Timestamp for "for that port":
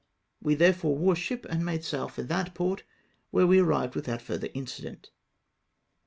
2.07-2.83